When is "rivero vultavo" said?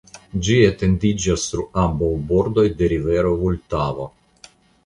2.97-4.09